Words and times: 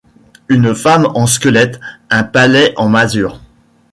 Une 0.49 0.73
femme 0.73 1.05
en 1.13 1.27
squelette, 1.27 1.79
un 2.09 2.23
palais 2.23 2.73
en 2.75 2.89
masure; 2.89 3.39